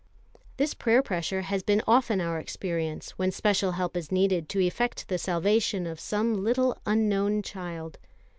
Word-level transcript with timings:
This 0.57 0.73
prayer 0.73 1.03
pressure 1.03 1.43
has 1.43 1.61
been 1.61 1.83
often 1.85 2.21
our 2.21 2.39
experience 2.39 3.11
when 3.19 3.29
special 3.31 3.73
help 3.73 3.95
is 3.95 4.11
needed 4.11 4.49
to 4.49 4.59
effect 4.59 5.07
the 5.09 5.19
salvation 5.19 5.85
of 5.85 5.99
some 5.99 6.43
little 6.43 6.75
unknown 6.87 7.43
child. 7.43 7.99